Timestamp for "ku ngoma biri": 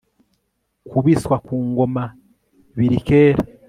1.45-2.99